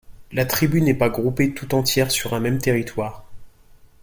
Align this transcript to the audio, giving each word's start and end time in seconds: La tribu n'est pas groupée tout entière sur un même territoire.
La 0.31 0.47
tribu 0.47 0.81
n'est 0.81 0.95
pas 0.95 1.09
groupée 1.09 1.53
tout 1.53 1.75
entière 1.75 2.09
sur 2.09 2.33
un 2.33 2.39
même 2.39 2.57
territoire. 2.57 3.23